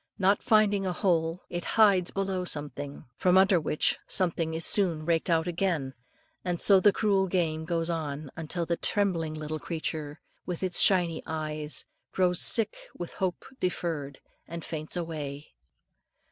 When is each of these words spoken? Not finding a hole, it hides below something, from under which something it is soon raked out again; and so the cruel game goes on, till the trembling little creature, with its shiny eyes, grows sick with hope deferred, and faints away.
Not 0.17 0.41
finding 0.41 0.83
a 0.83 0.93
hole, 0.93 1.41
it 1.47 1.63
hides 1.77 2.09
below 2.09 2.43
something, 2.43 3.05
from 3.17 3.37
under 3.37 3.59
which 3.61 3.99
something 4.07 4.55
it 4.55 4.57
is 4.57 4.65
soon 4.65 5.05
raked 5.05 5.29
out 5.29 5.45
again; 5.47 5.93
and 6.43 6.59
so 6.59 6.79
the 6.79 6.91
cruel 6.91 7.27
game 7.27 7.65
goes 7.65 7.87
on, 7.87 8.31
till 8.47 8.65
the 8.65 8.77
trembling 8.77 9.35
little 9.35 9.59
creature, 9.59 10.19
with 10.43 10.63
its 10.63 10.79
shiny 10.81 11.21
eyes, 11.27 11.85
grows 12.13 12.41
sick 12.41 12.77
with 12.97 13.13
hope 13.13 13.45
deferred, 13.59 14.19
and 14.47 14.65
faints 14.65 14.95
away. 14.97 15.53